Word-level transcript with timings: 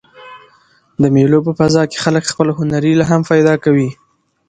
د 1.01 1.03
مېلو 1.15 1.39
په 1.47 1.51
فضا 1.59 1.83
کښي 1.89 1.99
خلک 2.05 2.23
خپل 2.31 2.47
هنري 2.57 2.91
الهام 2.93 3.21
پیدا 3.31 3.53
کوي. 3.63 3.89